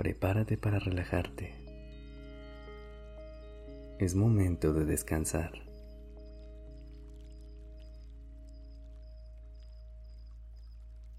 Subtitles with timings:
[0.00, 1.52] Prepárate para relajarte.
[3.98, 5.52] Es momento de descansar.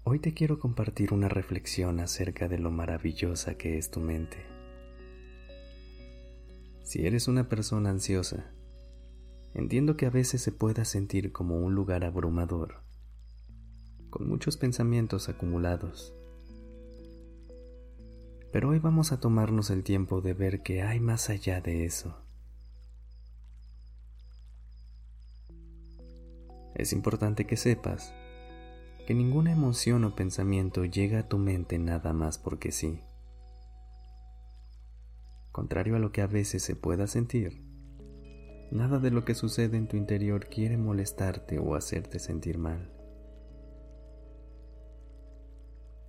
[0.02, 4.38] Hoy te quiero compartir una reflexión acerca de lo maravillosa que es tu mente.
[6.82, 8.50] Si eres una persona ansiosa,
[9.54, 12.82] entiendo que a veces se pueda sentir como un lugar abrumador,
[14.10, 16.16] con muchos pensamientos acumulados.
[18.52, 22.14] Pero hoy vamos a tomarnos el tiempo de ver que hay más allá de eso.
[26.74, 28.12] Es importante que sepas
[29.06, 33.00] que ninguna emoción o pensamiento llega a tu mente nada más porque sí.
[35.50, 37.62] Contrario a lo que a veces se pueda sentir,
[38.70, 43.01] nada de lo que sucede en tu interior quiere molestarte o hacerte sentir mal.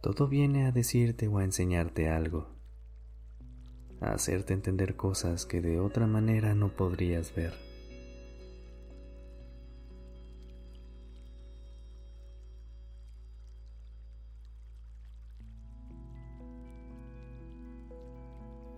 [0.04, 2.50] Todo viene a decirte o a enseñarte algo,
[4.02, 7.54] a hacerte entender cosas que de otra manera no podrías ver.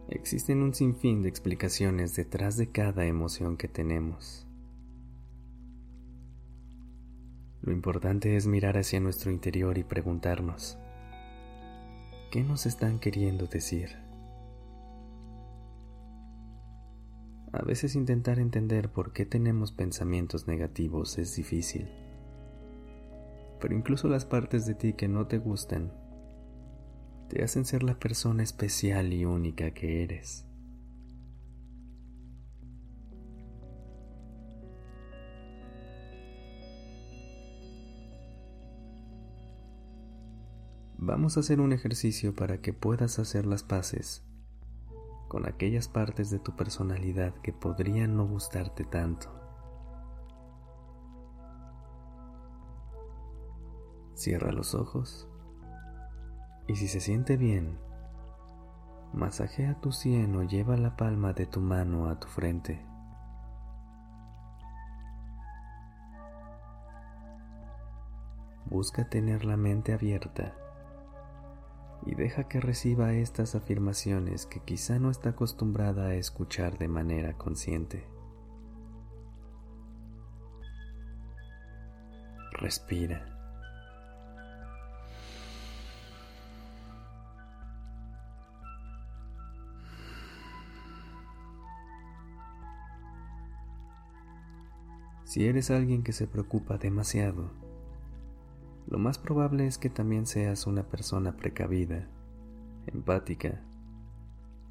[0.09, 4.45] Existen un sinfín de explicaciones detrás de cada emoción que tenemos.
[7.63, 10.77] Lo importante es mirar hacia nuestro interior y preguntarnos,
[12.35, 13.95] ¿qué nos están queriendo decir?
[17.53, 21.87] A veces intentar entender por qué tenemos pensamientos negativos es difícil,
[23.61, 25.93] pero incluso las partes de ti que no te gustan
[27.29, 30.45] te hacen ser la persona especial y única que eres.
[40.97, 44.23] Vamos a hacer un ejercicio para que puedas hacer las paces
[45.27, 49.29] con aquellas partes de tu personalidad que podrían no gustarte tanto.
[54.13, 55.27] Cierra los ojos
[56.67, 57.77] y si se siente bien,
[59.13, 62.85] masajea tu sien o lleva la palma de tu mano a tu frente.
[68.67, 70.55] Busca tener la mente abierta
[72.05, 77.33] y deja que reciba estas afirmaciones que quizá no está acostumbrada a escuchar de manera
[77.33, 78.05] consciente.
[82.53, 83.31] Respira.
[95.23, 97.64] Si eres alguien que se preocupa demasiado,
[98.87, 102.07] lo más probable es que también seas una persona precavida,
[102.87, 103.63] empática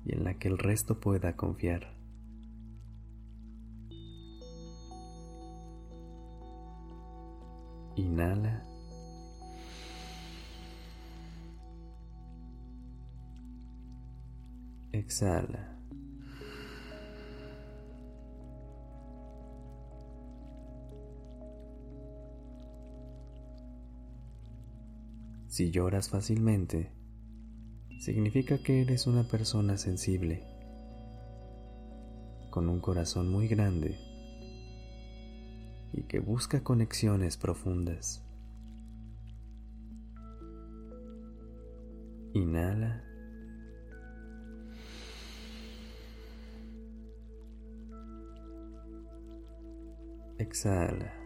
[0.05, 1.95] y en la que el resto pueda confiar.
[7.97, 8.63] Inhala.
[14.93, 15.74] Exhala.
[25.55, 26.91] Si lloras fácilmente,
[28.01, 30.43] significa que eres una persona sensible,
[32.51, 33.97] con un corazón muy grande
[35.93, 38.27] y que busca conexiones profundas.
[42.33, 43.05] Inhala.
[50.37, 51.24] Exhala.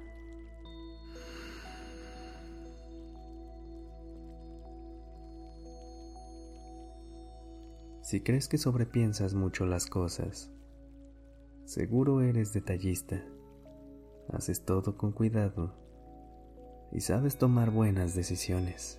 [8.09, 10.51] Si crees que sobrepiensas mucho las cosas,
[11.67, 13.23] seguro eres detallista,
[14.33, 15.75] haces todo con cuidado
[16.91, 18.99] y sabes tomar buenas decisiones.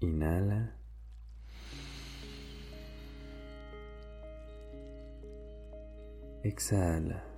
[0.00, 0.76] Inhala.
[6.42, 7.33] Exhala.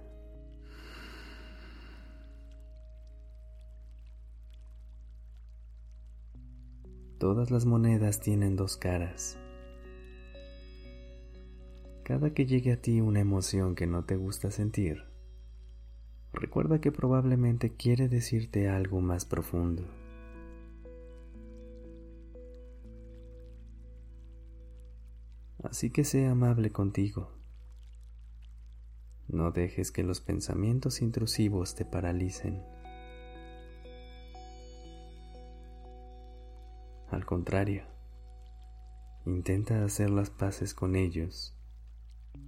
[7.27, 9.37] Todas las monedas tienen dos caras.
[12.05, 15.03] Cada que llegue a ti una emoción que no te gusta sentir,
[16.33, 19.83] recuerda que probablemente quiere decirte algo más profundo.
[25.65, 27.33] Así que sea amable contigo.
[29.27, 32.63] No dejes que los pensamientos intrusivos te paralicen.
[37.17, 37.85] Al contrario,
[39.25, 41.57] intenta hacer las paces con ellos,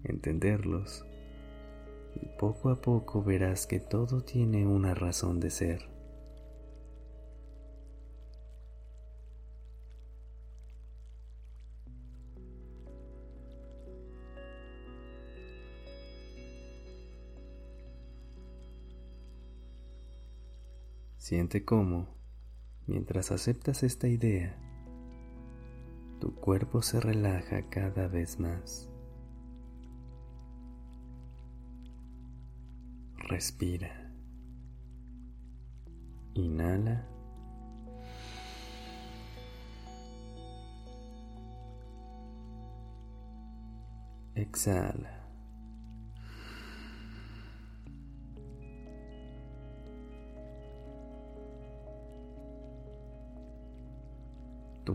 [0.05, 1.06] entenderlos,
[2.15, 5.88] y poco a poco verás que todo tiene una razón de ser.
[21.17, 22.18] Siente cómo
[22.88, 24.56] Mientras aceptas esta idea,
[26.20, 28.90] tu cuerpo se relaja cada vez más.
[33.19, 34.11] Respira.
[36.32, 37.06] Inhala.
[44.34, 45.18] Exhala.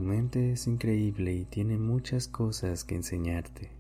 [0.04, 3.72] Mente es increíble y tiene muchas cosas que enseñarte.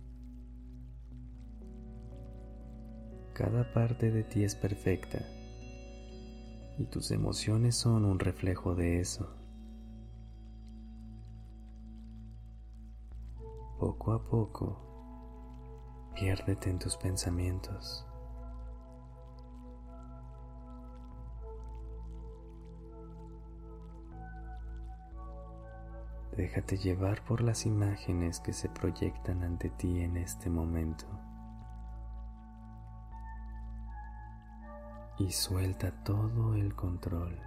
[3.34, 5.20] Cada parte de ti es perfecta
[6.78, 9.36] y tus emociones son un reflejo de eso.
[13.80, 14.80] Poco a poco,
[16.16, 18.06] piérdete en tus pensamientos.
[26.35, 31.06] Déjate llevar por las imágenes que se proyectan ante ti en este momento.
[35.19, 37.39] Y suelta todo el control.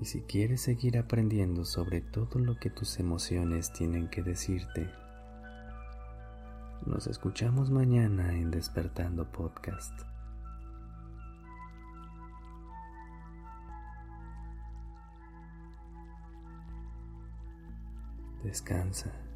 [0.00, 4.90] Y si quieres seguir aprendiendo sobre todo lo que tus emociones tienen que decirte,
[6.90, 9.92] nos escuchamos mañana en Despertando Podcast.
[18.42, 19.29] Descansa.